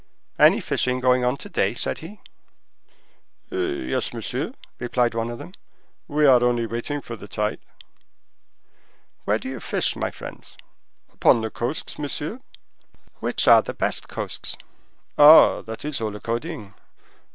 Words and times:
"Any 0.39 0.61
fishing 0.61 0.99
going 0.99 1.23
on 1.23 1.37
to 1.37 1.47
day?" 1.47 1.75
said 1.75 1.99
he. 1.99 2.21
"Yes, 3.51 4.13
monsieur," 4.15 4.53
replied 4.79 5.13
one 5.13 5.29
of 5.29 5.37
them, 5.37 5.53
"we 6.07 6.25
are 6.25 6.43
only 6.43 6.65
waiting 6.65 7.01
for 7.01 7.15
the 7.15 7.27
tide." 7.27 7.59
"Where 9.25 9.37
do 9.37 9.47
you 9.47 9.59
fish, 9.59 9.95
my 9.95 10.09
friends?" 10.09 10.57
"Upon 11.13 11.41
the 11.41 11.51
coasts, 11.51 11.99
monsieur." 11.99 12.39
"Which 13.19 13.47
are 13.47 13.61
the 13.61 13.75
best 13.75 14.07
coasts?" 14.09 14.57
"Ah, 15.19 15.61
that 15.61 15.85
is 15.85 16.01
all 16.01 16.15
according. 16.15 16.73